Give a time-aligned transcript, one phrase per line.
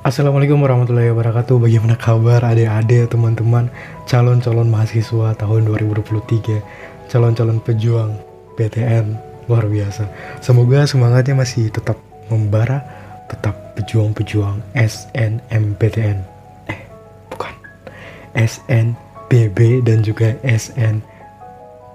[0.00, 1.60] Assalamualaikum warahmatullahi wabarakatuh.
[1.60, 3.68] Bagaimana kabar adik-adik teman-teman
[4.08, 6.56] Calon-calon mahasiswa tahun 2023
[7.12, 8.16] Calon-calon pejuang
[8.56, 9.12] PTN
[9.44, 10.08] Luar biasa.
[10.40, 12.00] Semoga semangatnya masih tetap
[12.32, 12.80] membara
[13.28, 16.24] Tetap pejuang-pejuang SNMPTN
[16.72, 16.80] Eh
[17.28, 17.52] bukan.
[18.32, 21.04] SNBB dan juga SN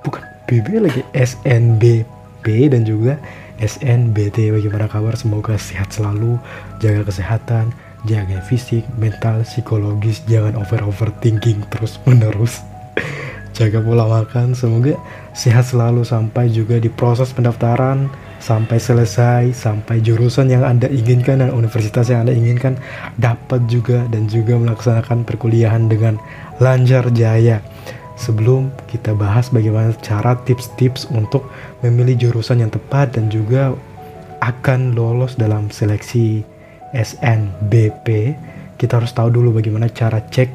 [0.06, 3.18] Bukan BB lagi SNBP dan juga
[3.58, 5.18] SNBT Bagaimana kabar?
[5.18, 6.38] Semoga sehat selalu
[6.78, 7.74] Jaga kesehatan
[8.06, 12.62] jaga fisik, mental, psikologis, jangan over-overthinking terus menerus.
[13.58, 14.96] jaga pola makan, semoga
[15.36, 18.08] sehat selalu sampai juga di proses pendaftaran,
[18.40, 22.78] sampai selesai, sampai jurusan yang Anda inginkan dan universitas yang Anda inginkan
[23.18, 26.22] dapat juga dan juga melaksanakan perkuliahan dengan
[26.62, 27.60] lancar jaya.
[28.16, 31.52] Sebelum kita bahas bagaimana cara tips-tips untuk
[31.84, 33.76] memilih jurusan yang tepat dan juga
[34.40, 36.55] akan lolos dalam seleksi
[36.96, 38.08] SNBP,
[38.80, 40.48] kita harus tahu dulu bagaimana cara cek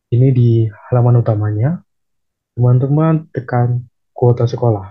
[0.09, 1.85] ini di halaman utamanya,
[2.57, 4.89] teman-teman tekan kuota sekolah.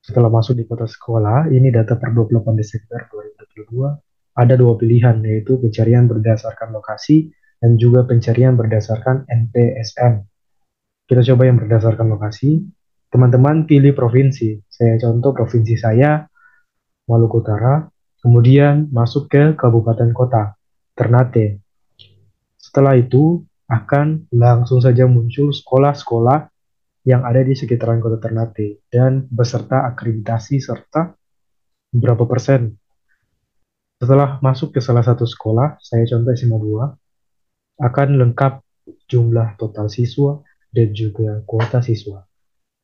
[0.00, 3.04] Setelah masuk di kuota sekolah, ini data per 28 Desember
[3.68, 4.00] 2022,
[4.32, 7.28] ada dua pilihan yaitu pencarian berdasarkan lokasi
[7.62, 10.26] dan juga pencarian berdasarkan NPSM.
[11.06, 12.58] Kita coba yang berdasarkan lokasi.
[13.06, 14.58] Teman-teman pilih provinsi.
[14.66, 16.26] Saya contoh provinsi saya,
[17.06, 17.86] Maluku Utara.
[18.18, 20.58] Kemudian masuk ke kabupaten kota,
[20.98, 21.62] Ternate.
[22.58, 26.50] Setelah itu akan langsung saja muncul sekolah-sekolah
[27.02, 31.14] yang ada di sekitaran kota Ternate dan beserta akreditasi serta
[31.92, 32.78] berapa persen.
[33.98, 37.01] Setelah masuk ke salah satu sekolah, saya contoh SMA 2,
[37.82, 38.62] akan lengkap
[39.10, 40.38] jumlah total siswa
[40.70, 42.22] dan juga kuota siswa.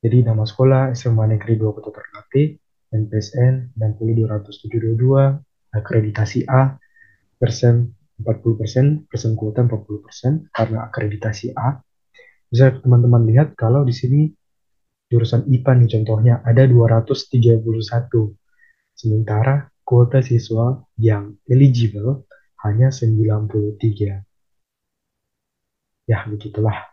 [0.03, 2.59] Jadi nama sekolah SMA Negeri 2 Kota Ternate,
[2.91, 6.79] NPSN 60272, akreditasi A,
[7.39, 11.79] persen 40%, persen kuota 40% karena akreditasi A.
[12.51, 14.31] Bisa teman-teman lihat kalau di sini
[15.09, 17.63] jurusan IPA nih contohnya ada 231.
[18.99, 22.27] Sementara kuota siswa yang eligible
[22.67, 24.28] hanya 93
[26.09, 26.89] ya begitulah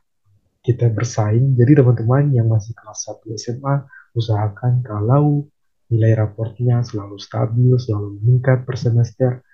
[0.65, 1.55] kita bersaing.
[1.55, 3.85] Jadi teman-teman yang masih kelas 1 SMA,
[4.17, 5.47] usahakan kalau
[5.93, 9.45] nilai raportnya selalu stabil, selalu meningkat per semester,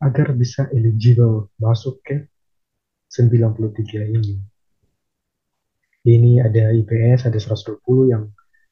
[0.00, 2.26] agar bisa eligible masuk ke
[3.12, 4.40] 93 ini.
[6.08, 8.24] Ini ada IPS, ada 120 yang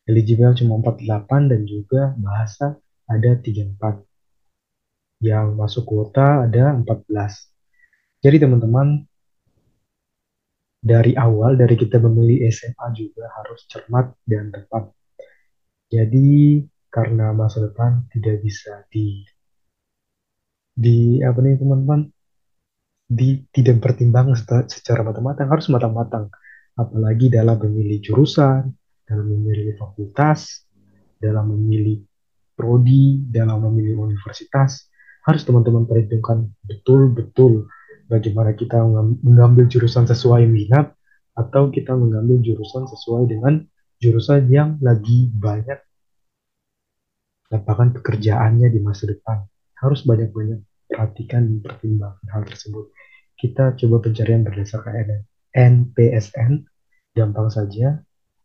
[0.08, 4.00] eligible cuma 48 dan juga bahasa ada 34.
[5.20, 8.24] Yang masuk kuota ada 14.
[8.24, 9.04] Jadi teman-teman
[10.86, 14.94] dari awal dari kita memilih SMA juga harus cermat dan tepat.
[15.90, 19.26] Jadi karena masa depan tidak bisa di
[20.76, 22.06] di apa nih teman-teman
[23.06, 24.38] di tidak pertimbangkan
[24.70, 26.26] secara matang-matang harus matang-matang
[26.76, 28.70] apalagi dalam memilih jurusan
[29.06, 30.66] dalam memilih fakultas
[31.16, 32.02] dalam memilih
[32.52, 34.90] prodi dalam memilih universitas
[35.24, 37.70] harus teman-teman perhitungkan betul-betul
[38.06, 38.80] bagaimana kita
[39.22, 40.94] mengambil jurusan sesuai minat
[41.36, 43.60] atau kita mengambil jurusan sesuai dengan
[44.00, 45.78] jurusan yang lagi banyak
[47.52, 49.44] lapangan pekerjaannya di masa depan.
[49.76, 52.90] Harus banyak-banyak perhatikan dan pertimbangkan hal tersebut.
[53.36, 56.64] Kita coba pencarian berdasarkan NPSN,
[57.12, 58.00] gampang saja,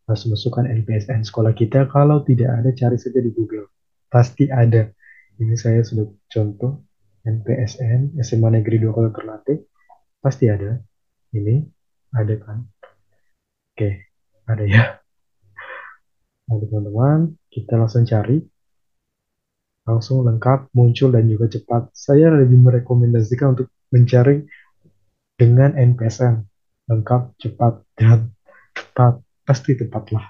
[0.06, 1.88] harus masukkan NPSN sekolah kita.
[1.88, 3.72] Kalau tidak ada, cari saja di Google.
[4.12, 4.92] Pasti ada.
[5.40, 6.91] Ini saya sudah contoh
[7.22, 9.70] NPSN SMA Negeri 2 Kota Ternate.
[10.22, 10.78] Pasti ada.
[11.32, 11.64] Ini
[12.14, 12.60] ada kan?
[13.72, 13.90] Oke,
[14.46, 15.00] ada ya.
[16.52, 18.44] Nah, teman-teman, kita langsung cari
[19.82, 21.90] langsung lengkap, muncul dan juga cepat.
[21.96, 24.46] Saya lebih merekomendasikan untuk mencari
[25.36, 26.36] dengan NPSN,
[26.92, 28.30] lengkap, cepat, dan
[28.78, 29.20] tepat.
[29.42, 30.28] Pasti tepatlah.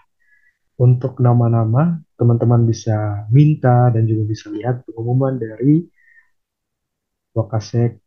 [0.82, 5.86] Untuk nama-nama, teman-teman bisa minta dan juga bisa lihat pengumuman dari
[7.36, 8.00] lokasi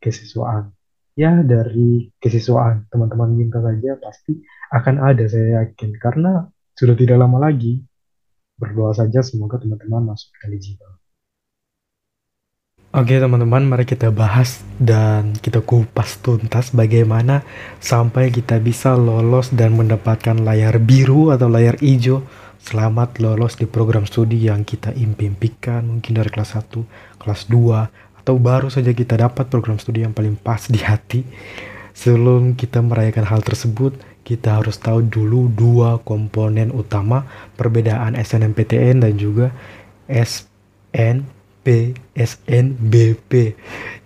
[0.00, 0.72] kesiswaan.
[1.16, 4.36] Ya, dari kesiswaan, teman-teman minta saja pasti
[4.68, 5.96] akan ada, saya yakin.
[5.96, 6.44] Karena
[6.76, 7.80] sudah tidak lama lagi,
[8.60, 11.00] berdoa saja semoga teman-teman masuk eligible.
[12.96, 17.44] Oke teman-teman, mari kita bahas dan kita kupas tuntas bagaimana
[17.76, 22.24] sampai kita bisa lolos dan mendapatkan layar biru atau layar hijau.
[22.56, 28.42] Selamat lolos di program studi yang kita impikan mungkin dari kelas 1, kelas 2, atau
[28.42, 31.22] baru saja kita dapat program studi yang paling pas di hati.
[31.94, 33.94] Sebelum kita merayakan hal tersebut,
[34.26, 37.22] kita harus tahu dulu dua komponen utama
[37.54, 39.54] perbedaan SNMPTN dan juga
[40.10, 41.22] SNPSNBP.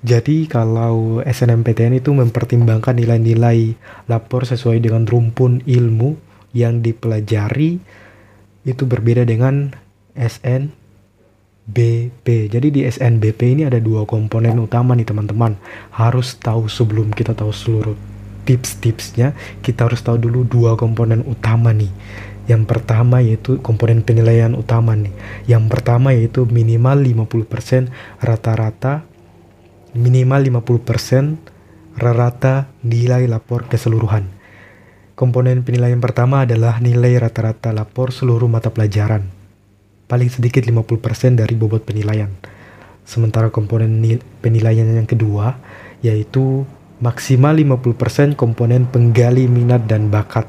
[0.04, 3.72] Jadi kalau SNMPTN itu mempertimbangkan nilai-nilai
[4.04, 6.20] lapor sesuai dengan rumpun ilmu
[6.52, 7.80] yang dipelajari
[8.68, 9.72] itu berbeda dengan
[11.70, 12.50] SNBP.
[12.50, 15.54] Jadi di SNBP ini ada dua komponen utama nih teman-teman.
[15.94, 17.94] Harus tahu sebelum kita tahu seluruh
[18.42, 21.92] tips-tipsnya kita harus tahu dulu dua komponen utama nih
[22.50, 25.12] yang pertama yaitu komponen penilaian utama nih
[25.46, 29.06] yang pertama yaitu minimal 50% rata-rata
[29.94, 34.26] minimal 50% rata-rata nilai lapor keseluruhan
[35.14, 39.39] komponen penilaian pertama adalah nilai rata-rata lapor seluruh mata pelajaran
[40.10, 42.34] paling sedikit 50% dari bobot penilaian
[43.06, 44.02] sementara komponen
[44.42, 45.58] penilaian yang kedua
[46.02, 46.62] yaitu
[47.00, 50.44] maksimal 50% komponen penggali minat dan bakat.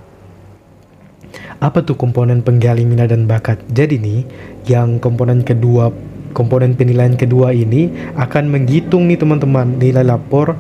[1.64, 3.64] Apa tuh komponen penggali minat dan bakat?
[3.72, 4.20] Jadi nih,
[4.68, 5.90] yang komponen kedua,
[6.36, 10.60] komponen penilaian kedua ini akan menghitung nih teman-teman nilai lapor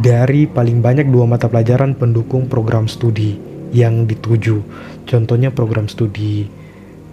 [0.00, 3.36] dari paling banyak dua mata pelajaran pendukung program studi
[3.74, 4.64] yang dituju.
[5.04, 6.48] Contohnya program studi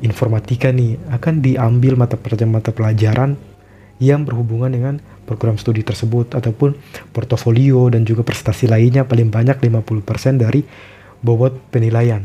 [0.04, 3.40] informatika nih akan diambil mata pelajaran-mata pelajaran
[4.00, 6.76] yang berhubungan dengan program studi tersebut ataupun
[7.16, 10.62] portofolio dan juga prestasi lainnya paling banyak 50% dari
[11.24, 12.22] bobot penilaian.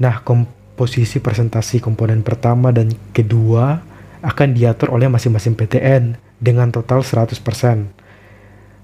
[0.00, 3.78] Nah, komposisi presentasi komponen pertama dan kedua
[4.24, 7.38] akan diatur oleh masing-masing PTN dengan total 100%.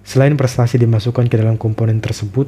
[0.04, 2.46] Selain prestasi dimasukkan ke dalam komponen tersebut,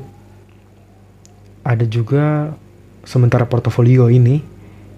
[1.67, 2.55] ada juga
[3.03, 4.52] sementara portofolio ini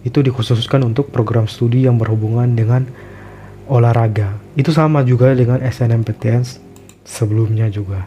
[0.04, 2.84] itu dikhususkan untuk program studi yang berhubungan dengan
[3.66, 4.36] olahraga.
[4.54, 6.44] Itu sama juga dengan SNMPTN
[7.02, 8.04] sebelumnya juga.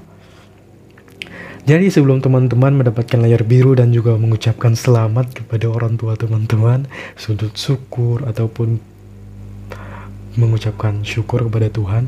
[1.67, 6.87] Jadi sebelum teman-teman mendapatkan layar biru dan juga mengucapkan selamat kepada orang tua teman-teman,
[7.19, 8.79] sudut syukur ataupun
[10.39, 12.07] mengucapkan syukur kepada Tuhan,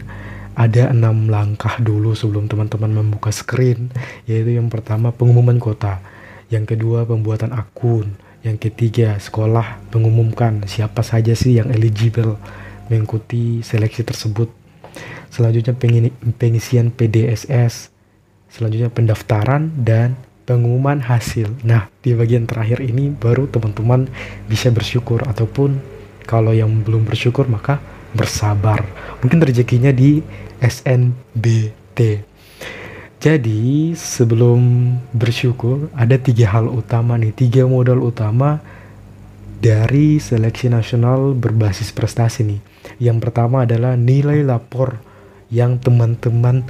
[0.55, 3.91] ada enam langkah dulu sebelum teman-teman membuka screen,
[4.31, 5.99] yaitu yang pertama pengumuman kota,
[6.47, 12.39] yang kedua pembuatan akun, yang ketiga sekolah mengumumkan siapa saja sih yang eligible,
[12.87, 14.47] mengikuti seleksi tersebut.
[15.29, 15.75] Selanjutnya
[16.39, 17.91] pengisian PDSS,
[18.49, 20.17] selanjutnya pendaftaran dan
[20.49, 21.53] pengumuman hasil.
[21.61, 24.09] Nah, di bagian terakhir ini baru teman-teman
[24.49, 25.77] bisa bersyukur ataupun
[26.25, 27.77] kalau yang belum bersyukur maka
[28.17, 28.81] bersabar.
[29.21, 30.23] Mungkin rezekinya di
[30.57, 32.28] SNBT.
[33.19, 38.63] Jadi sebelum bersyukur ada tiga hal utama nih, tiga modal utama
[39.59, 42.61] dari seleksi nasional berbasis prestasi nih.
[43.03, 45.03] Yang pertama adalah nilai lapor
[45.51, 46.63] yang teman-teman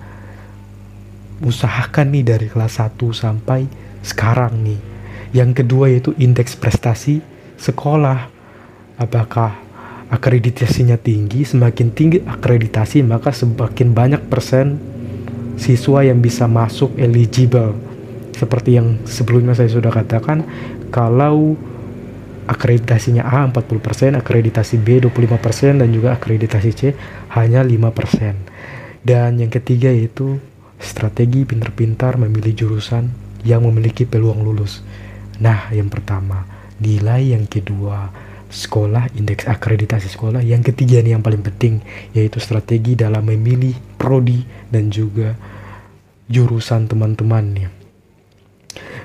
[1.45, 3.69] usahakan nih dari kelas 1 sampai
[4.01, 4.81] sekarang nih.
[5.37, 7.21] Yang kedua yaitu indeks prestasi
[7.61, 8.25] sekolah.
[8.97, 9.53] Apakah
[10.09, 11.45] akreditasinya tinggi?
[11.45, 14.97] Semakin tinggi akreditasi maka semakin banyak persen
[15.59, 17.75] siswa yang bisa masuk eligible.
[18.31, 20.47] Seperti yang sebelumnya saya sudah katakan,
[20.89, 21.59] kalau
[22.47, 26.81] akreditasinya A 40%, akreditasi B 25% dan juga akreditasi C
[27.35, 29.03] hanya 5%.
[29.03, 30.39] Dan yang ketiga yaitu
[30.79, 33.11] strategi pintar-pintar memilih jurusan
[33.43, 34.81] yang memiliki peluang lulus.
[35.43, 36.47] Nah, yang pertama,
[36.79, 38.11] nilai yang kedua,
[38.49, 40.41] sekolah, indeks akreditasi sekolah.
[40.41, 41.85] Yang ketiga nih yang paling penting
[42.17, 45.37] yaitu strategi dalam memilih prodi dan juga
[46.29, 47.69] jurusan teman-temannya.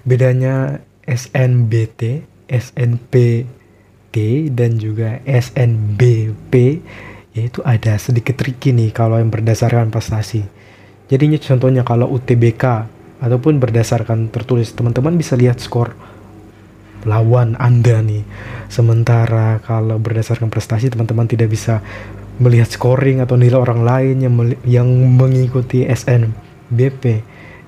[0.05, 4.17] Bedanya SNBT, SNPT
[4.53, 6.53] dan juga SNBP
[7.35, 10.45] yaitu ada sedikit tricky nih kalau yang berdasarkan prestasi.
[11.09, 12.65] Jadinya contohnya kalau UTBK
[13.21, 15.93] ataupun berdasarkan tertulis teman-teman bisa lihat skor
[17.05, 18.25] lawan Anda nih.
[18.69, 21.85] Sementara kalau berdasarkan prestasi teman-teman tidak bisa
[22.43, 24.35] melihat scoring atau nilai orang lain yang
[24.67, 27.23] yang mengikuti SNBP.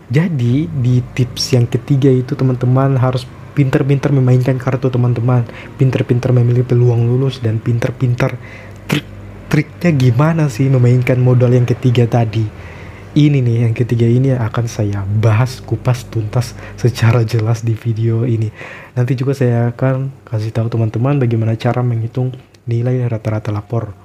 [0.06, 3.26] Jadi di tips yang ketiga itu teman-teman harus
[3.56, 5.48] pinter-pinter memainkan kartu teman-teman,
[5.80, 8.36] pinter-pinter memilih peluang lulus dan pinter-pinter
[8.86, 12.75] trik-triknya gimana sih memainkan modal yang ketiga tadi
[13.16, 18.52] ini nih yang ketiga ini akan saya bahas kupas tuntas secara jelas di video ini.
[18.92, 22.36] Nanti juga saya akan kasih tahu teman-teman bagaimana cara menghitung
[22.68, 23.96] nilai rata-rata lapor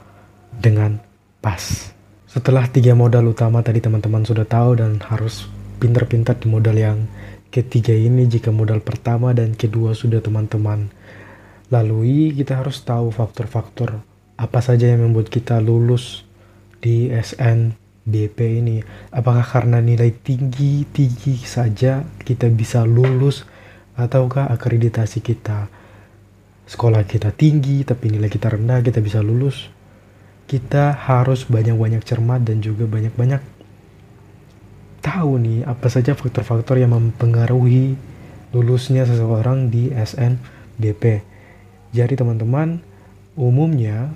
[0.55, 0.95] dengan
[1.43, 1.91] pas.
[2.31, 5.51] Setelah tiga modal utama tadi teman-teman sudah tahu dan harus
[5.83, 7.03] pintar-pintar di modal yang
[7.51, 10.87] ketiga ini jika modal pertama dan kedua sudah teman-teman
[11.67, 13.99] lalui kita harus tahu faktor-faktor
[14.39, 16.23] apa saja yang membuat kita lulus
[16.79, 18.81] di SN BP ini
[19.13, 23.45] apakah karena nilai tinggi tinggi saja kita bisa lulus
[23.93, 25.69] ataukah akreditasi kita
[26.65, 29.69] sekolah kita tinggi tapi nilai kita rendah kita bisa lulus?
[30.49, 33.39] Kita harus banyak-banyak cermat dan juga banyak-banyak
[35.01, 37.95] tahu nih apa saja faktor-faktor yang mempengaruhi
[38.53, 41.23] lulusnya seseorang di SNBP
[41.91, 42.79] jadi teman-teman
[43.35, 44.13] umumnya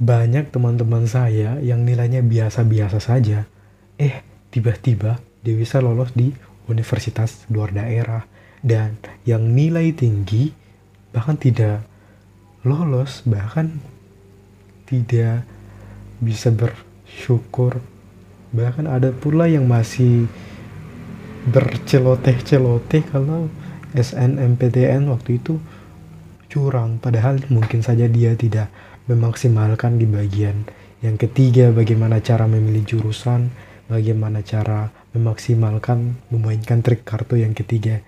[0.00, 3.44] banyak teman-teman saya yang nilainya biasa-biasa saja,
[4.00, 6.32] eh tiba-tiba dia bisa lolos di
[6.72, 8.24] universitas luar daerah.
[8.60, 8.96] Dan
[9.28, 10.52] yang nilai tinggi
[11.12, 11.84] bahkan tidak
[12.64, 13.76] lolos bahkan
[14.88, 15.44] tidak
[16.20, 17.80] bisa bersyukur.
[18.56, 20.24] Bahkan ada pula yang masih
[21.48, 23.52] berceloteh-celoteh kalau
[23.92, 25.60] SNMPTN waktu itu
[26.48, 27.00] curang.
[27.00, 28.68] Padahal mungkin saja dia tidak
[29.10, 30.62] memaksimalkan di bagian
[31.02, 33.50] yang ketiga bagaimana cara memilih jurusan,
[33.90, 37.98] bagaimana cara memaksimalkan memainkan trik kartu yang ketiga.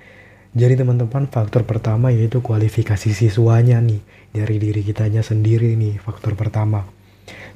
[0.53, 6.85] Jadi teman-teman faktor pertama yaitu kualifikasi siswanya nih dari diri kitanya sendiri nih faktor pertama.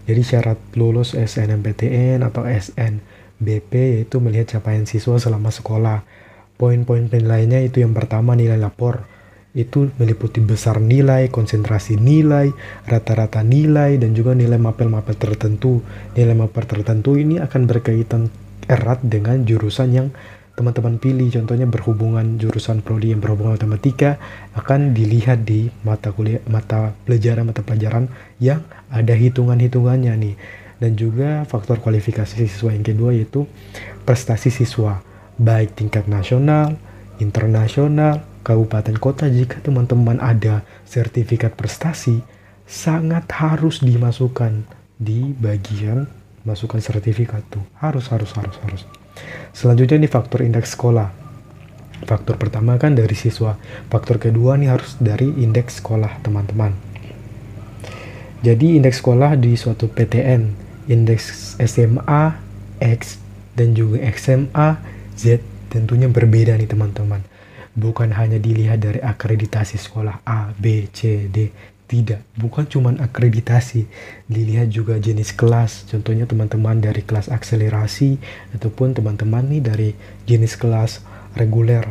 [0.09, 6.03] Jadi syarat lulus SNMPTN atau SNBP yaitu melihat capaian siswa selama sekolah.
[6.57, 9.05] Poin-poin penilaiannya itu yang pertama nilai lapor
[9.57, 12.53] itu meliputi besar nilai, konsentrasi nilai,
[12.85, 15.81] rata-rata nilai, dan juga nilai mapel-mapel tertentu.
[16.13, 18.29] Nilai mapel tertentu ini akan berkaitan
[18.69, 20.09] erat dengan jurusan yang
[20.61, 21.33] teman-teman pilih.
[21.33, 24.21] Contohnya berhubungan jurusan prodi yang berhubungan matematika
[24.53, 28.61] akan dilihat di mata kuliah, mata pelajaran, mata pelajaran yang
[28.93, 30.37] ada hitungan-hitungannya nih.
[30.77, 33.49] Dan juga faktor kualifikasi siswa yang kedua yaitu
[34.05, 35.01] prestasi siswa,
[35.41, 36.77] baik tingkat nasional,
[37.17, 42.23] internasional, kabupaten kota jika teman-teman ada sertifikat prestasi
[42.62, 44.62] sangat harus dimasukkan
[45.03, 46.07] di bagian
[46.47, 47.67] masukkan sertifikat tuh.
[47.83, 48.83] Harus harus harus harus.
[49.50, 51.11] Selanjutnya nih faktor indeks sekolah.
[52.07, 53.59] Faktor pertama kan dari siswa.
[53.91, 56.71] Faktor kedua nih harus dari indeks sekolah teman-teman.
[58.47, 60.55] Jadi indeks sekolah di suatu PTN
[60.87, 62.38] indeks SMA
[62.79, 63.19] X
[63.59, 64.79] dan juga SMA
[65.19, 67.26] Z tentunya berbeda nih teman-teman
[67.76, 71.52] bukan hanya dilihat dari akreditasi sekolah A, B, C, D.
[71.87, 73.87] Tidak, bukan cuma akreditasi,
[74.26, 75.87] dilihat juga jenis kelas.
[75.87, 78.18] Contohnya teman-teman dari kelas akselerasi
[78.59, 79.88] ataupun teman-teman nih dari
[80.26, 81.06] jenis kelas
[81.38, 81.87] reguler.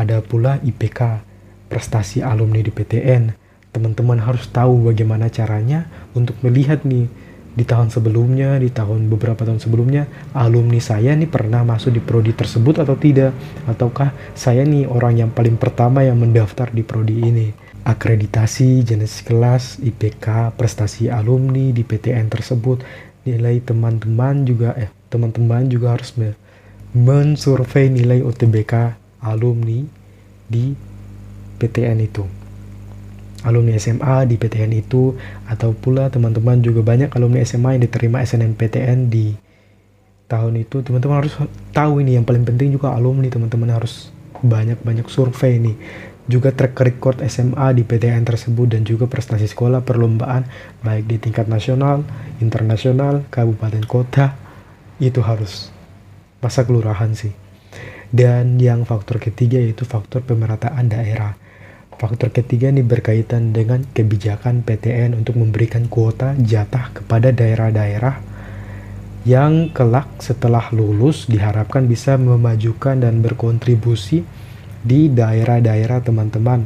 [0.00, 1.20] Ada pula IPK,
[1.68, 3.36] prestasi alumni di PTN.
[3.76, 5.84] Teman-teman harus tahu bagaimana caranya
[6.16, 7.12] untuk melihat nih
[7.50, 12.30] di tahun sebelumnya, di tahun beberapa tahun sebelumnya, alumni saya nih pernah masuk di prodi
[12.30, 13.34] tersebut atau tidak,
[13.66, 17.50] ataukah saya nih orang yang paling pertama yang mendaftar di prodi ini.
[17.80, 22.84] Akreditasi, jenis kelas, IPK, prestasi alumni di PTN tersebut,
[23.26, 26.14] nilai teman-teman juga eh teman-teman juga harus
[26.94, 28.74] mensurvei nilai UTBK
[29.26, 29.82] alumni
[30.46, 30.72] di
[31.60, 32.39] PTN itu
[33.44, 35.16] alumni SMA di PTN itu
[35.48, 39.32] atau pula teman-teman juga banyak alumni SMA yang diterima SNMPTN di
[40.28, 40.84] tahun itu.
[40.84, 41.34] Teman-teman harus
[41.72, 45.74] tahu ini yang paling penting juga alumni teman-teman harus banyak-banyak survei ini.
[46.30, 50.46] Juga track record SMA di PTN tersebut dan juga prestasi sekolah perlombaan
[50.84, 52.06] baik di tingkat nasional,
[52.38, 54.38] internasional, kabupaten kota
[55.02, 55.74] itu harus
[56.38, 57.34] masa kelurahan sih.
[58.10, 61.34] Dan yang faktor ketiga yaitu faktor pemerataan daerah
[62.00, 68.24] Faktor ketiga ini berkaitan dengan kebijakan PTN untuk memberikan kuota jatah kepada daerah-daerah
[69.28, 74.24] yang kelak setelah lulus diharapkan bisa memajukan dan berkontribusi
[74.80, 76.64] di daerah-daerah teman-teman.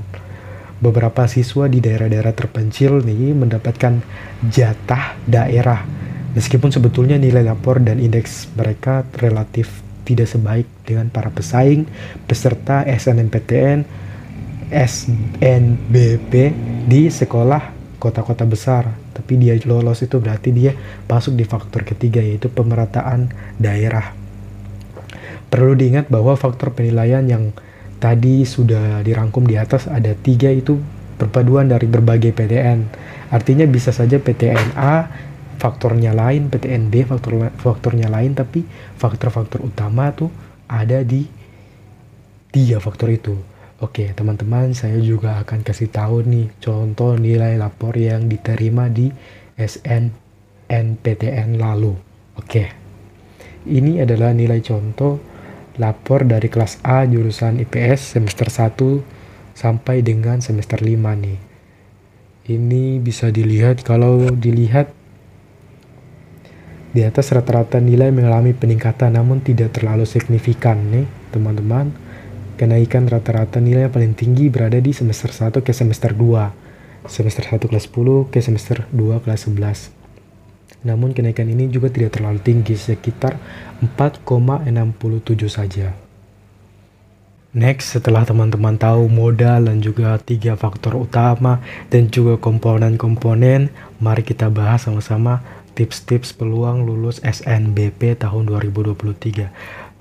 [0.78, 4.06] Beberapa siswa di daerah-daerah terpencil nih mendapatkan
[4.46, 5.82] jatah daerah.
[6.38, 11.90] Meskipun sebetulnya nilai lapor dan indeks mereka relatif tidak sebaik dengan para pesaing
[12.30, 14.03] peserta SNMPTN
[14.74, 16.32] SNBP
[16.90, 17.70] di sekolah
[18.02, 18.90] kota-kota besar.
[19.14, 20.74] Tapi dia lolos itu berarti dia
[21.06, 23.30] masuk di faktor ketiga yaitu pemerataan
[23.62, 24.10] daerah.
[25.46, 27.54] Perlu diingat bahwa faktor penilaian yang
[28.02, 30.76] tadi sudah dirangkum di atas ada tiga itu
[31.16, 32.78] perpaduan dari berbagai PTN
[33.32, 35.08] artinya bisa saja PTN A
[35.56, 38.66] faktornya lain PTN B faktor faktornya lain tapi
[39.00, 40.28] faktor-faktor utama tuh
[40.68, 41.24] ada di
[42.52, 48.30] tiga faktor itu Oke, teman-teman, saya juga akan kasih tahu nih contoh nilai lapor yang
[48.30, 49.10] diterima di
[49.58, 51.98] SNNPTN lalu.
[52.38, 52.70] Oke.
[53.66, 55.18] Ini adalah nilai contoh
[55.82, 61.38] lapor dari kelas A jurusan IPS semester 1 sampai dengan semester 5 nih.
[62.54, 64.94] Ini bisa dilihat kalau dilihat
[66.94, 72.03] di atas rata-rata nilai mengalami peningkatan namun tidak terlalu signifikan nih, teman-teman
[72.54, 77.66] Kenaikan rata-rata nilai yang paling tinggi berada di semester 1 ke semester 2, semester 1
[77.66, 79.90] kelas 10 ke semester 2 kelas 11.
[80.86, 83.42] Namun kenaikan ini juga tidak terlalu tinggi, sekitar
[83.82, 84.70] 4,67
[85.50, 85.98] saja.
[87.54, 91.58] Next, setelah teman-teman tahu modal dan juga tiga faktor utama
[91.90, 95.42] dan juga komponen-komponen, mari kita bahas sama-sama
[95.74, 99.50] tips-tips peluang lulus SNBP tahun 2023.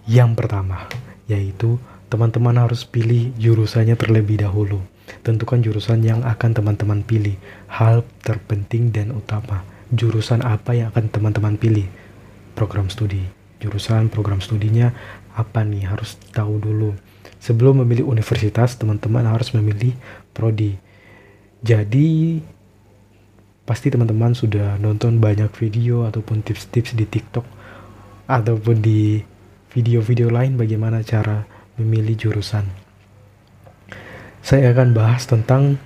[0.05, 0.85] Yang pertama,
[1.25, 1.81] yaitu
[2.13, 4.85] teman-teman harus pilih jurusannya terlebih dahulu.
[5.25, 7.33] Tentukan jurusan yang akan teman-teman pilih.
[7.65, 11.89] Hal terpenting dan utama, jurusan apa yang akan teman-teman pilih?
[12.53, 13.25] Program studi.
[13.57, 14.93] Jurusan program studinya
[15.33, 15.89] apa nih?
[15.89, 16.93] Harus tahu dulu.
[17.41, 19.97] Sebelum memilih universitas, teman-teman harus memilih
[20.37, 20.77] prodi.
[21.65, 22.37] Jadi
[23.65, 27.47] pasti teman-teman sudah nonton banyak video ataupun tips-tips di TikTok
[28.29, 29.23] ataupun di
[29.73, 32.67] video-video lain bagaimana cara memilih jurusan.
[34.43, 35.79] Saya akan bahas tentang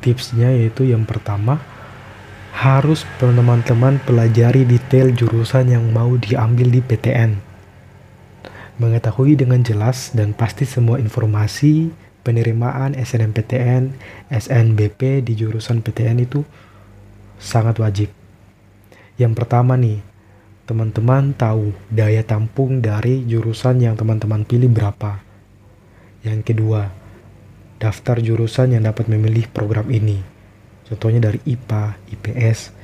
[0.00, 1.60] tipsnya yaitu yang pertama
[2.54, 7.38] harus teman-teman pelajari detail jurusan yang mau diambil di PTN.
[8.78, 11.90] Mengetahui dengan jelas dan pasti semua informasi
[12.26, 13.94] penerimaan SNMPTN,
[14.30, 16.42] SNBP di jurusan PTN itu
[17.38, 18.10] sangat wajib.
[19.18, 20.02] Yang pertama nih,
[20.68, 25.24] teman-teman tahu daya tampung dari jurusan yang teman-teman pilih berapa.
[26.20, 26.92] Yang kedua,
[27.80, 30.20] daftar jurusan yang dapat memilih program ini.
[30.84, 32.76] Contohnya dari IPA, IPS.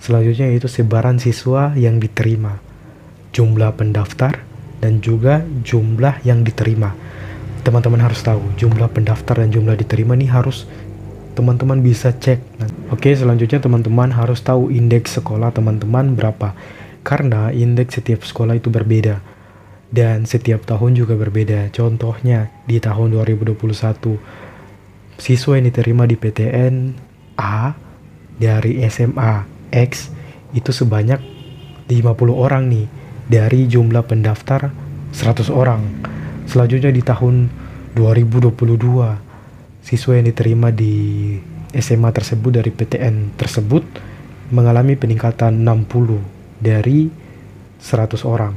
[0.00, 2.56] Selanjutnya yaitu sebaran siswa yang diterima,
[3.36, 4.40] jumlah pendaftar,
[4.80, 6.96] dan juga jumlah yang diterima.
[7.68, 10.64] Teman-teman harus tahu jumlah pendaftar dan jumlah diterima ini harus
[11.36, 12.40] teman-teman bisa cek.
[12.88, 16.56] Oke, selanjutnya teman-teman harus tahu indeks sekolah teman-teman berapa
[17.06, 19.22] karena indeks setiap sekolah itu berbeda
[19.94, 21.70] dan setiap tahun juga berbeda.
[21.70, 23.54] Contohnya di tahun 2021
[25.14, 26.74] siswa yang diterima di PTN
[27.38, 27.78] A
[28.42, 30.10] dari SMA X
[30.50, 31.22] itu sebanyak
[31.86, 31.94] 50
[32.34, 32.90] orang nih
[33.30, 34.74] dari jumlah pendaftar
[35.14, 35.86] 100 orang.
[36.50, 37.46] Selanjutnya di tahun
[37.94, 38.50] 2022
[39.86, 41.38] siswa yang diterima di
[41.70, 43.86] SMA tersebut dari PTN tersebut
[44.50, 47.08] mengalami peningkatan 60 dari
[47.80, 48.54] 100 orang.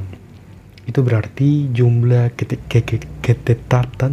[0.88, 2.34] Itu berarti jumlah
[3.22, 4.12] ketetapan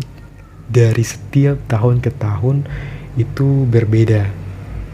[0.67, 2.67] dari setiap tahun ke tahun
[3.15, 4.29] itu berbeda.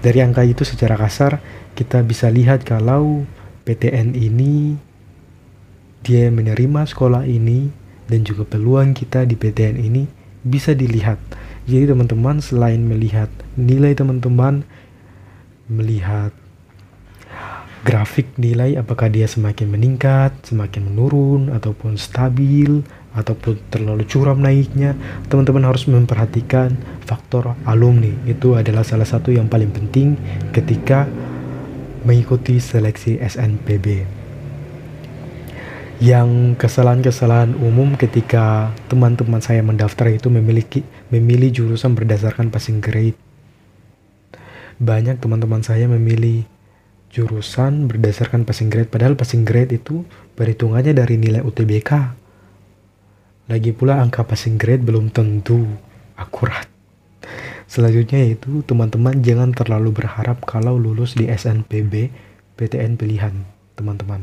[0.04, 1.42] Dari angka itu secara kasar
[1.74, 3.26] kita bisa lihat kalau
[3.66, 4.78] PTN ini
[6.04, 7.72] dia menerima sekolah ini
[8.12, 10.04] dan juga peluang kita di PTN ini
[10.44, 11.18] bisa dilihat.
[11.64, 14.68] Jadi teman-teman selain melihat nilai teman-teman
[15.72, 16.36] melihat
[17.84, 22.80] grafik nilai apakah dia semakin meningkat, semakin menurun, ataupun stabil,
[23.14, 24.96] ataupun terlalu curam naiknya,
[25.28, 28.10] teman-teman harus memperhatikan faktor alumni.
[28.24, 30.16] Itu adalah salah satu yang paling penting
[30.56, 31.06] ketika
[32.08, 34.08] mengikuti seleksi SNPB.
[36.04, 43.16] Yang kesalahan-kesalahan umum ketika teman-teman saya mendaftar itu memiliki memilih jurusan berdasarkan passing grade.
[44.84, 46.44] Banyak teman-teman saya memilih
[47.14, 50.02] jurusan berdasarkan passing grade padahal passing grade itu
[50.34, 51.92] perhitungannya dari nilai UTBK
[53.54, 55.62] lagi pula angka passing grade belum tentu
[56.18, 56.74] akurat
[57.74, 62.14] Selanjutnya yaitu teman-teman jangan terlalu berharap kalau lulus di SNPB
[62.54, 63.34] PTN pilihan,
[63.74, 64.22] teman-teman.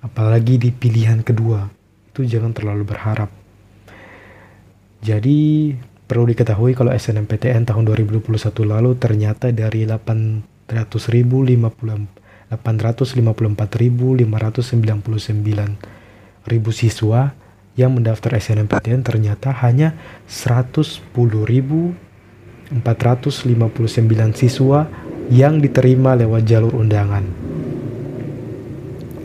[0.00, 1.68] Apalagi di pilihan kedua,
[2.08, 3.28] itu jangan terlalu berharap.
[5.04, 5.72] Jadi
[6.08, 8.24] perlu diketahui kalau SNMPTN tahun 2021
[8.64, 9.84] lalu ternyata dari
[10.68, 12.60] 854.599
[16.44, 17.32] ribu siswa
[17.74, 19.98] yang mendaftar SNMPTN ternyata hanya
[20.30, 22.78] 110.459
[24.38, 24.86] siswa
[25.32, 27.26] yang diterima lewat jalur undangan.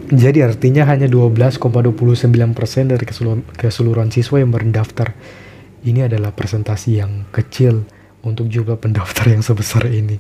[0.10, 3.06] Jadi artinya hanya 12,29% dari
[3.54, 5.14] keseluruhan siswa yang mendaftar.
[5.86, 7.86] Ini adalah presentasi yang kecil
[8.26, 10.18] untuk jumlah pendaftar yang sebesar ini.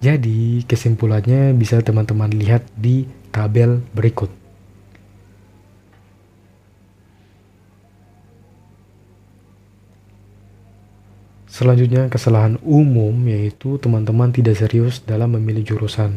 [0.00, 4.32] Jadi kesimpulannya bisa teman-teman lihat di tabel berikut.
[11.60, 16.16] Selanjutnya kesalahan umum yaitu teman-teman tidak serius dalam memilih jurusan.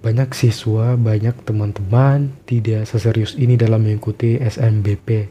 [0.00, 5.28] Banyak siswa, banyak teman-teman tidak seserius ini dalam mengikuti SMBP.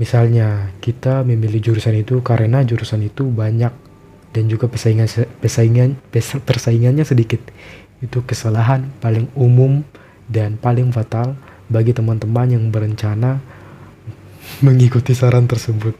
[0.00, 3.87] Misalnya, kita memilih jurusan itu karena jurusan itu banyak
[4.32, 5.08] dan juga persaingan
[5.40, 5.96] persaingan
[6.44, 7.40] persaingannya sedikit.
[7.98, 9.82] Itu kesalahan paling umum
[10.28, 11.34] dan paling fatal
[11.68, 13.40] bagi teman-teman yang berencana
[14.64, 15.96] mengikuti saran tersebut.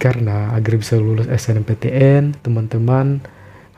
[0.00, 3.22] Karena agar bisa lulus SNMPTN, teman-teman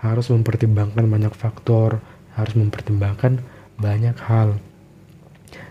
[0.00, 2.00] harus mempertimbangkan banyak faktor,
[2.32, 3.44] harus mempertimbangkan
[3.76, 4.56] banyak hal.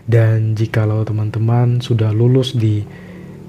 [0.04, 2.84] Dan jikalau teman-teman sudah lulus di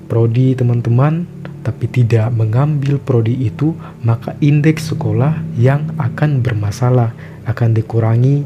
[0.07, 1.27] prodi teman-teman
[1.65, 3.73] tapi tidak mengambil prodi itu,
[4.05, 7.09] maka indeks sekolah yang akan bermasalah
[7.49, 8.45] akan dikurangi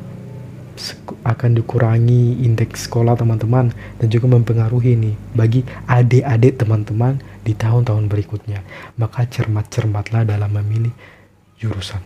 [1.27, 8.63] akan dikurangi indeks sekolah teman-teman dan juga mempengaruhi nih bagi adik-adik teman-teman di tahun-tahun berikutnya.
[8.95, 10.95] Maka cermat-cermatlah dalam memilih
[11.59, 11.99] jurusan.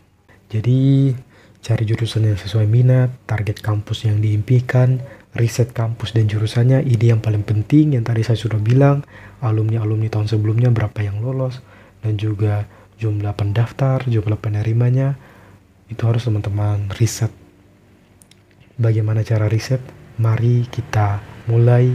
[0.50, 1.14] Jadi
[1.62, 4.98] cari jurusan yang sesuai minat, target kampus yang diimpikan,
[5.34, 9.02] riset kampus dan jurusannya, ide yang paling penting yang tadi saya sudah bilang,
[9.42, 11.62] alumni-alumni tahun sebelumnya berapa yang lolos,
[12.06, 12.70] dan juga
[13.02, 15.18] jumlah pendaftar, jumlah penerimanya,
[15.90, 17.34] itu harus teman-teman riset
[18.74, 19.78] Bagaimana cara riset?
[20.18, 21.94] Mari kita mulai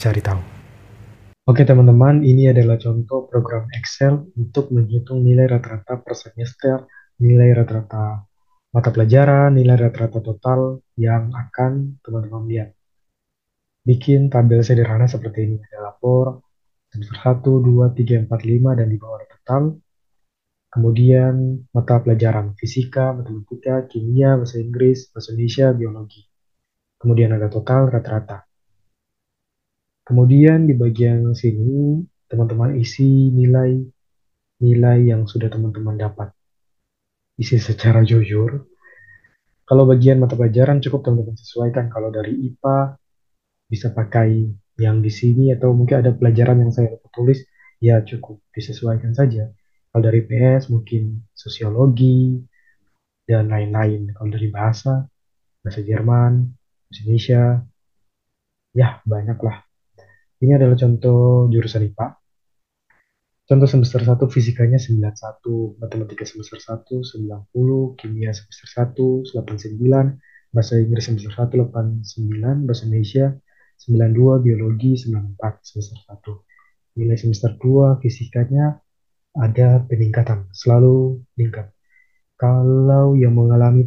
[0.00, 0.40] cari tahu.
[1.44, 6.88] Oke teman-teman, ini adalah contoh program Excel untuk menghitung nilai rata-rata per semester,
[7.20, 8.24] nilai rata-rata
[8.72, 12.70] mata pelajaran, nilai rata-rata total yang akan teman-teman lihat.
[13.84, 15.56] Bikin tabel sederhana seperti ini.
[15.60, 16.40] Ada lapor
[16.88, 19.62] semester 1, 2, 3, 4, 5, dan di bawah total.
[20.72, 26.24] Kemudian mata pelajaran fisika, matematika, kimia, bahasa Inggris, bahasa Indonesia, biologi.
[26.96, 28.48] Kemudian ada total rata-rata.
[30.02, 33.84] Kemudian di bagian sini teman-teman isi nilai
[34.64, 36.32] nilai yang sudah teman-teman dapat.
[37.38, 38.68] Isi secara jujur.
[39.62, 41.88] Kalau bagian mata pelajaran cukup teman-teman sesuaikan.
[41.88, 42.98] Kalau dari IPA
[43.70, 47.40] bisa pakai yang di sini atau mungkin ada pelajaran yang saya tulis
[47.80, 49.48] ya cukup disesuaikan saja.
[49.92, 52.40] Kalau dari PS mungkin sosiologi
[53.28, 54.12] dan lain-lain.
[54.16, 55.04] Kalau dari bahasa,
[55.60, 56.52] bahasa Jerman,
[56.88, 57.42] bahasa Indonesia,
[58.72, 59.56] ya banyak lah.
[60.42, 62.21] Ini adalah contoh jurusan IPA.
[63.42, 67.02] Contoh semester 1 fisikanya 91, matematika semester 1
[67.50, 69.82] 90, kimia semester 1 89,
[70.54, 73.34] bahasa Inggris semester 1 89, bahasa Indonesia
[73.82, 77.02] 92, biologi 94 semester 1.
[77.02, 78.78] Nilai semester 2 fisikanya
[79.34, 81.74] ada peningkatan, selalu meningkat.
[82.38, 83.82] Kalau yang mengalami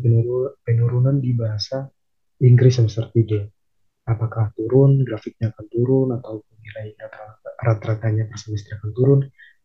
[0.68, 1.88] penurunan di bahasa
[2.44, 3.48] Inggris semester 3,
[4.04, 6.92] apakah turun, grafiknya akan turun, atau nilai
[7.60, 9.20] rata-ratanya per semester akan turun,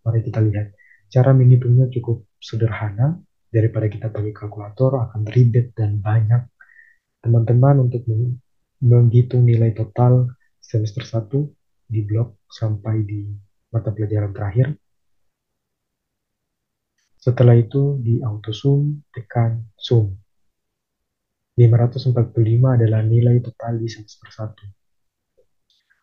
[0.06, 0.74] mari kita lihat.
[1.10, 3.18] Cara menghitungnya cukup sederhana,
[3.50, 6.46] daripada kita pakai kalkulator akan ribet dan banyak.
[7.20, 8.06] Teman-teman untuk
[8.80, 10.30] menghitung nilai total
[10.62, 11.28] semester 1
[11.90, 13.26] di blok sampai di
[13.74, 14.72] mata pelajaran terakhir,
[17.20, 20.16] setelah itu di auto zoom, tekan zoom.
[21.60, 22.16] 545
[22.80, 24.79] adalah nilai total di semester 1.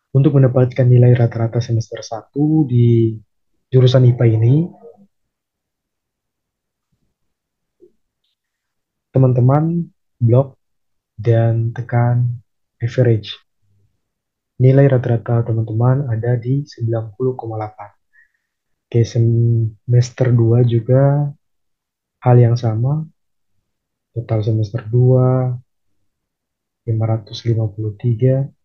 [0.08, 2.32] Untuk mendapatkan nilai rata-rata semester 1
[2.64, 3.12] di
[3.68, 4.54] jurusan IPA ini,
[9.12, 9.84] teman-teman
[10.16, 10.56] blok
[11.18, 12.40] dan tekan
[12.80, 13.36] average.
[14.58, 17.92] Nilai rata-rata teman-teman ada di 90,8.
[18.88, 21.28] Oke, semester 2 juga
[22.24, 23.04] hal yang sama.
[24.16, 25.52] Total semester 2
[26.88, 28.57] 553,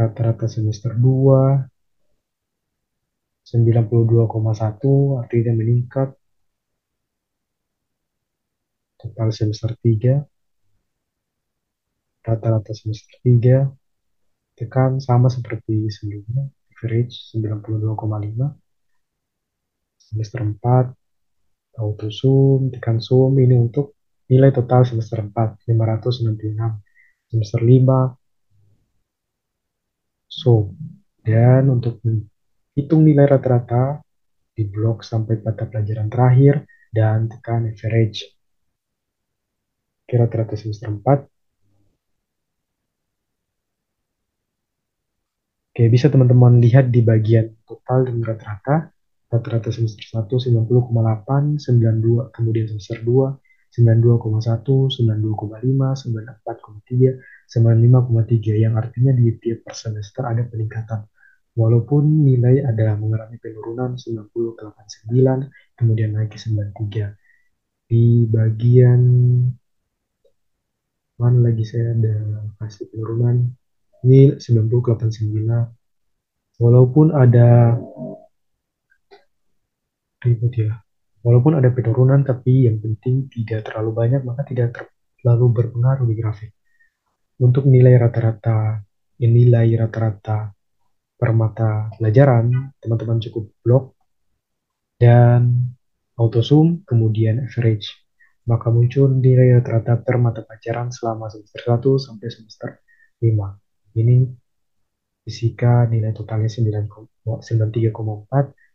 [0.00, 1.68] rata-rata semester 2
[3.44, 6.08] 92,1 artinya meningkat.
[8.96, 10.24] Total semester 3
[12.20, 13.64] rata-rata semester 3
[14.56, 17.96] tekan sama seperti sebelumnya average 92,5
[19.96, 23.96] semester 4 auto zoom tekan zoom ini untuk
[24.28, 26.60] nilai total semester 4 566
[27.32, 28.19] semester 5
[30.30, 30.72] zoom.
[31.20, 31.98] Dan untuk
[32.78, 33.98] hitung nilai rata-rata
[34.54, 36.64] di blok sampai pada pelajaran terakhir
[36.94, 38.24] dan tekan average.
[40.06, 41.26] Kira rata-rata semester 4
[45.70, 48.90] Oke, bisa teman-teman lihat di bagian total dan rata-rata.
[49.30, 53.38] Rata-rata semester 1 90,8, 92, kemudian semester 2
[53.70, 61.02] 92,1, 92,5, 94,3, 95,3 yang artinya di tiap per semester ada peningkatan.
[61.58, 67.10] Walaupun nilai ada mengalami penurunan 90,89, kemudian naik ke 93.
[67.90, 69.02] Di bagian
[71.20, 72.16] mana lagi saya ada
[72.56, 73.52] kasih penurunan
[74.08, 77.76] ini 9089 walaupun ada
[80.24, 80.80] ribet ya
[81.20, 84.80] walaupun ada penurunan tapi yang penting tidak terlalu banyak maka tidak
[85.20, 86.56] terlalu berpengaruh di grafik
[87.40, 88.84] untuk nilai rata-rata
[89.20, 90.48] nilai rata-rata
[91.20, 93.84] per mata pelajaran teman-teman cukup blok.
[95.00, 95.72] Dan
[96.20, 97.88] auto zoom kemudian average.
[98.48, 102.70] Maka muncul nilai rata-rata per mata pelajaran selama semester 1 sampai semester
[103.20, 104.24] 5 ini
[105.24, 107.24] fisika nilai totalnya 93,4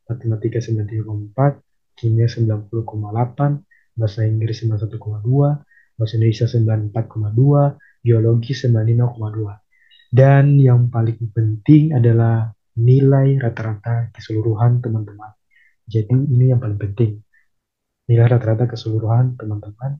[0.06, 11.18] matematika 93,4 kimia 90,8 bahasa Inggris 91,2 bahasa Indonesia 94,2 geologi 95,2 dan yang paling
[11.34, 15.34] penting adalah nilai rata-rata keseluruhan teman-teman.
[15.90, 17.18] Jadi ini yang paling penting.
[18.06, 19.98] Nilai rata-rata keseluruhan teman-teman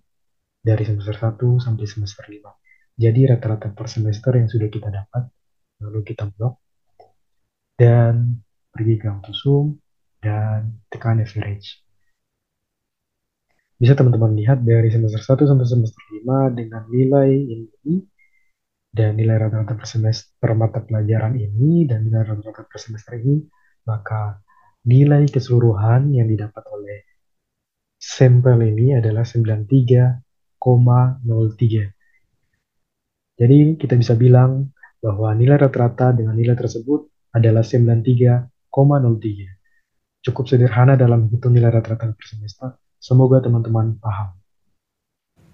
[0.62, 2.66] dari semester 1 sampai semester 5
[2.96, 5.28] jadi rata-rata per semester yang sudah kita dapat,
[5.84, 6.64] lalu kita blok,
[7.76, 8.40] dan
[8.72, 9.76] pergi ke zoom,
[10.24, 11.84] dan tekan average.
[13.76, 18.00] Bisa teman-teman lihat dari semester 1 sampai semester 5 dengan nilai ini,
[18.96, 23.44] dan nilai rata-rata per semester per mata pelajaran ini, dan nilai rata-rata per semester ini,
[23.84, 24.40] maka
[24.88, 27.04] nilai keseluruhan yang didapat oleh
[28.00, 31.92] sampel ini adalah 93,03.
[33.36, 34.72] Jadi kita bisa bilang
[35.04, 38.48] bahwa nilai rata-rata dengan nilai tersebut adalah 93,03.
[40.24, 42.72] Cukup sederhana dalam hitung nilai rata-rata per semester.
[43.06, 44.34] Semoga teman-teman paham.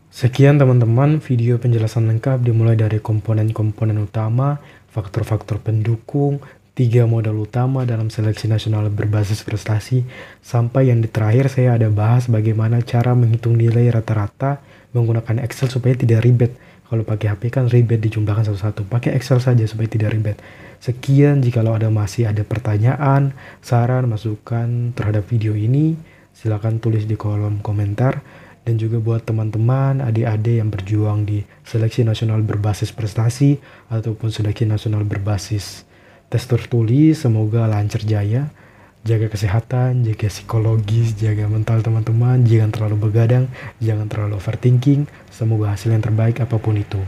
[0.08, 4.56] Sekian teman-teman video penjelasan lengkap dimulai dari komponen-komponen utama,
[4.88, 6.40] faktor-faktor pendukung,
[6.80, 10.08] tiga modal utama dalam seleksi nasional berbasis prestasi,
[10.40, 14.64] sampai yang di terakhir saya ada bahas bagaimana cara menghitung nilai rata-rata
[14.96, 16.56] menggunakan Excel supaya tidak ribet
[16.88, 18.88] kalau pakai HP kan ribet dijumlahkan satu-satu.
[18.88, 20.40] Pakai Excel saja supaya tidak ribet.
[20.80, 26.00] Sekian jikalau ada masih ada pertanyaan, saran, masukan terhadap video ini,
[26.36, 28.24] silakan tulis di kolom komentar.
[28.62, 33.58] Dan juga buat teman-teman, adik-adik yang berjuang di seleksi nasional berbasis prestasi
[33.90, 35.82] ataupun seleksi nasional berbasis
[36.30, 38.54] tes tertulis, semoga lancar jaya
[39.02, 43.50] jaga kesehatan, jaga psikologis, jaga mental teman-teman, jangan terlalu begadang,
[43.82, 47.02] jangan terlalu overthinking, semoga hasil yang terbaik apa pun itu.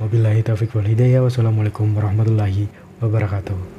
[0.00, 2.70] Wabillahi taufiq wal hidayah, wassalamualaikum warahmatullahi
[3.04, 3.77] wabarakatuh.